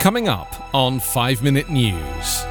[0.00, 2.46] Coming up on 5 Minute News.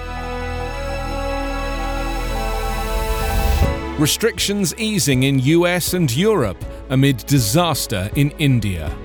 [4.00, 8.96] Restrictions easing in US and Europe amid disaster in India.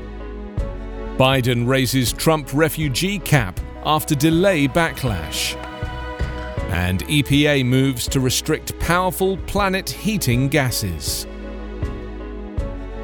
[1.17, 5.57] Biden raises Trump refugee cap after delay backlash.
[6.69, 11.27] And EPA moves to restrict powerful planet heating gases.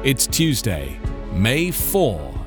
[0.03, 0.99] It's Tuesday,
[1.33, 2.40] May 4.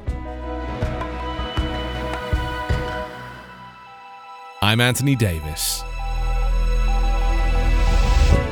[4.75, 5.85] I'm Anthony Davis.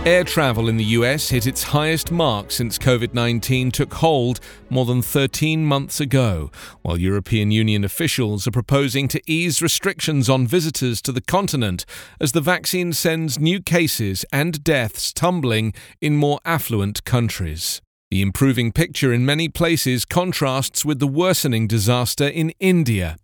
[0.06, 4.38] Air travel in the US hit its highest mark since COVID 19 took hold
[4.70, 10.46] more than 13 months ago, while European Union officials are proposing to ease restrictions on
[10.46, 11.84] visitors to the continent
[12.20, 17.82] as the vaccine sends new cases and deaths tumbling in more affluent countries.
[18.12, 23.16] The improving picture in many places contrasts with the worsening disaster in India.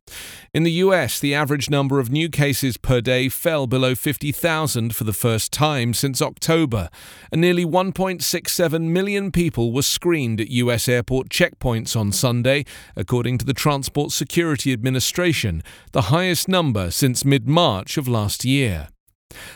[0.55, 5.05] In the US, the average number of new cases per day fell below 50,000 for
[5.05, 6.89] the first time since October,
[7.31, 12.65] and nearly 1.67 million people were screened at US airport checkpoints on Sunday,
[12.97, 18.89] according to the Transport Security Administration, the highest number since mid March of last year.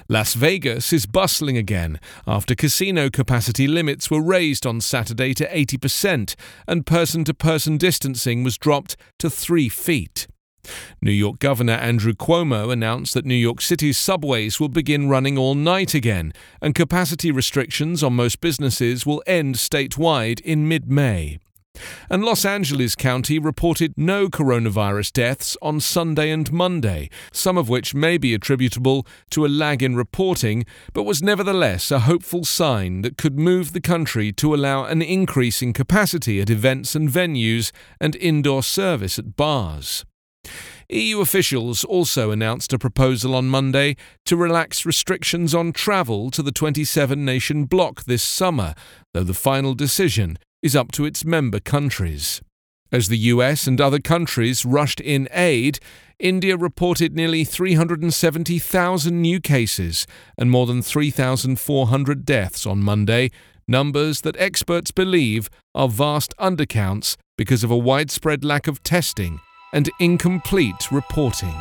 [0.08, 6.34] Las Vegas is bustling again after casino capacity limits were raised on Saturday to 80%
[6.66, 10.26] and person to person distancing was dropped to three feet.
[11.00, 15.56] New York Governor Andrew Cuomo announced that New York City's subways will begin running all
[15.56, 21.38] night again, and capacity restrictions on most businesses will end statewide in mid May.
[22.10, 27.94] And Los Angeles County reported no coronavirus deaths on Sunday and Monday, some of which
[27.94, 33.16] may be attributable to a lag in reporting, but was nevertheless a hopeful sign that
[33.16, 38.16] could move the country to allow an increase in capacity at events and venues and
[38.16, 40.04] indoor service at bars.
[40.88, 46.52] EU officials also announced a proposal on Monday to relax restrictions on travel to the
[46.52, 48.74] 27 nation bloc this summer,
[49.14, 52.40] though the final decision is up to its member countries.
[52.92, 55.78] As the US and other countries rushed in aid,
[56.18, 60.06] India reported nearly 370,000 new cases
[60.38, 63.30] and more than 3,400 deaths on Monday,
[63.66, 69.40] numbers that experts believe are vast undercounts because of a widespread lack of testing
[69.72, 71.54] and incomplete reporting.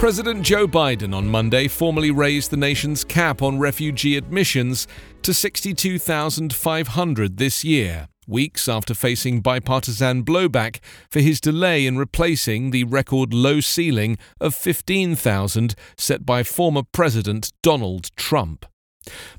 [0.00, 4.88] President Joe Biden on Monday formally raised the nation's cap on refugee admissions
[5.20, 10.80] to 62,500 this year, weeks after facing bipartisan blowback
[11.10, 17.52] for his delay in replacing the record low ceiling of 15,000 set by former President
[17.62, 18.64] Donald Trump.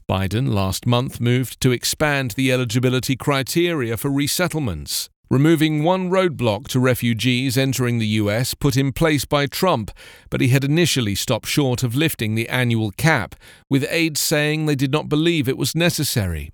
[0.08, 6.78] Biden last month moved to expand the eligibility criteria for resettlements removing one roadblock to
[6.78, 9.90] refugees entering the US put in place by Trump,
[10.30, 13.36] but he had initially stopped short of lifting the annual cap,
[13.70, 16.52] with aides saying they did not believe it was necessary.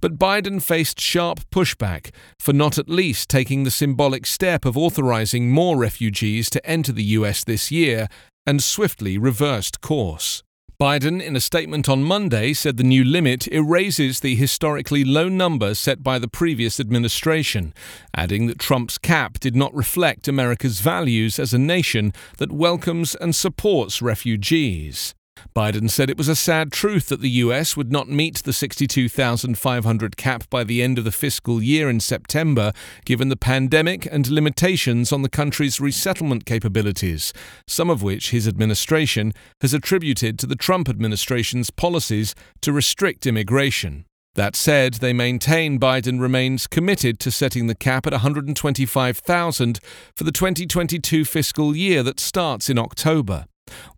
[0.00, 5.50] But Biden faced sharp pushback for not at least taking the symbolic step of authorizing
[5.50, 8.06] more refugees to enter the US this year
[8.46, 10.44] and swiftly reversed course.
[10.80, 15.74] Biden, in a statement on Monday, said the new limit erases the historically low number
[15.74, 17.74] set by the previous administration,
[18.16, 23.36] adding that Trump's cap did not reflect America's values as a nation that welcomes and
[23.36, 25.14] supports refugees.
[25.54, 30.16] Biden said it was a sad truth that the US would not meet the 62,500
[30.16, 32.72] cap by the end of the fiscal year in September,
[33.04, 37.32] given the pandemic and limitations on the country's resettlement capabilities,
[37.66, 44.04] some of which his administration has attributed to the Trump administration's policies to restrict immigration.
[44.36, 49.80] That said, they maintain Biden remains committed to setting the cap at 125,000
[50.14, 53.46] for the 2022 fiscal year that starts in October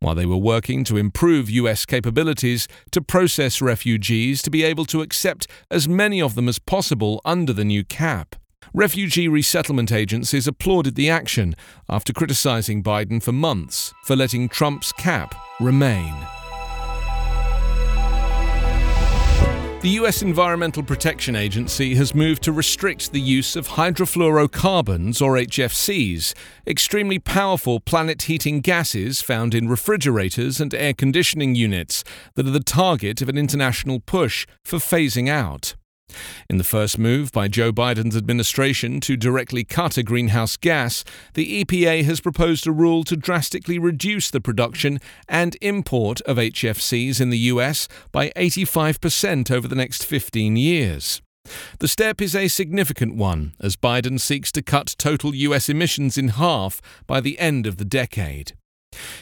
[0.00, 5.02] while they were working to improve US capabilities to process refugees to be able to
[5.02, 8.36] accept as many of them as possible under the new cap.
[8.74, 11.54] Refugee resettlement agencies applauded the action
[11.88, 16.41] after criticizing Biden for months for letting Trump's cap remain.
[19.82, 26.34] The US Environmental Protection Agency has moved to restrict the use of hydrofluorocarbons, or HFCs,
[26.68, 32.04] extremely powerful planet heating gases found in refrigerators and air conditioning units
[32.36, 35.74] that are the target of an international push for phasing out.
[36.48, 41.04] In the first move by Joe Biden's administration to directly cut a greenhouse gas,
[41.34, 47.20] the EPA has proposed a rule to drastically reduce the production and import of HFCs
[47.20, 51.22] in the US by 85% over the next 15 years.
[51.78, 56.28] The step is a significant one as Biden seeks to cut total US emissions in
[56.28, 58.52] half by the end of the decade.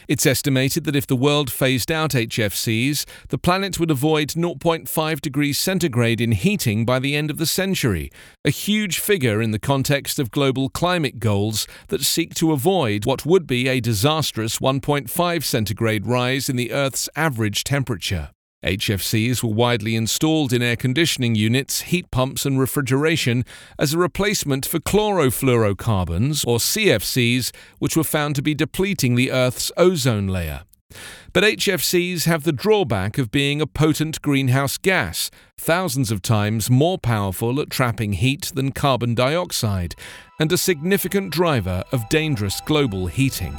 [0.09, 5.59] It's estimated that if the world phased out HFCs, the planet would avoid 0.5 degrees
[5.59, 8.11] centigrade in heating by the end of the century,
[8.45, 13.25] a huge figure in the context of global climate goals that seek to avoid what
[13.25, 18.31] would be a disastrous 1.5 centigrade rise in the Earth's average temperature.
[18.65, 23.45] HFCs were widely installed in air conditioning units, heat pumps, and refrigeration
[23.79, 29.73] as a replacement for chlorofluorocarbons, or CFCs, which were found to be depleting the Earth's
[29.79, 30.65] ozone layer.
[31.33, 36.99] But HFCs have the drawback of being a potent greenhouse gas, thousands of times more
[36.99, 39.95] powerful at trapping heat than carbon dioxide,
[40.39, 43.59] and a significant driver of dangerous global heating.